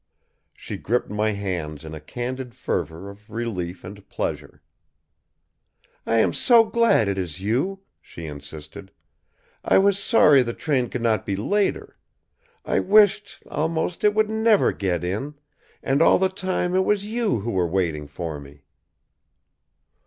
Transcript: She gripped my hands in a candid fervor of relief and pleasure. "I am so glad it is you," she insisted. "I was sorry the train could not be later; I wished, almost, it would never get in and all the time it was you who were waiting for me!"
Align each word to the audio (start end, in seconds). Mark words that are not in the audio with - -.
She 0.55 0.77
gripped 0.77 1.11
my 1.11 1.33
hands 1.33 1.85
in 1.85 1.93
a 1.93 2.01
candid 2.01 2.55
fervor 2.55 3.07
of 3.07 3.29
relief 3.29 3.83
and 3.83 4.09
pleasure. 4.09 4.63
"I 6.07 6.15
am 6.17 6.33
so 6.33 6.63
glad 6.63 7.07
it 7.07 7.19
is 7.19 7.39
you," 7.39 7.83
she 8.01 8.25
insisted. 8.25 8.91
"I 9.63 9.77
was 9.77 10.01
sorry 10.01 10.41
the 10.41 10.53
train 10.55 10.89
could 10.89 11.03
not 11.03 11.23
be 11.23 11.35
later; 11.35 11.99
I 12.65 12.79
wished, 12.79 13.43
almost, 13.47 14.03
it 14.03 14.15
would 14.15 14.27
never 14.27 14.71
get 14.71 15.03
in 15.03 15.35
and 15.83 16.01
all 16.01 16.17
the 16.17 16.29
time 16.29 16.73
it 16.73 16.83
was 16.83 17.05
you 17.05 17.41
who 17.41 17.51
were 17.51 17.67
waiting 17.67 18.07
for 18.07 18.39
me!" 18.39 18.63